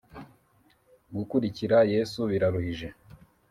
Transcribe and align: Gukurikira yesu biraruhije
Gukurikira 1.15 1.77
yesu 1.93 2.19
biraruhije 2.31 2.87